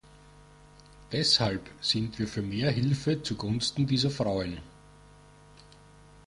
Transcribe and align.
Deshalb 1.11 1.69
sind 1.79 2.17
wir 2.17 2.27
für 2.27 2.41
mehr 2.41 2.71
Hilfe 2.71 3.21
zugunsten 3.21 3.85
dieser 3.85 4.09
Frauen. 4.09 4.57